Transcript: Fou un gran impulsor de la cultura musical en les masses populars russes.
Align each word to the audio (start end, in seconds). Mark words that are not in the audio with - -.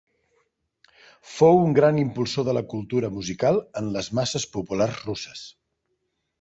Fou 1.33 1.59
un 1.65 1.75
gran 1.81 1.99
impulsor 2.05 2.47
de 2.49 2.57
la 2.59 2.65
cultura 2.73 3.13
musical 3.19 3.63
en 3.83 3.93
les 3.99 4.13
masses 4.21 4.51
populars 4.59 5.01
russes. 5.07 5.49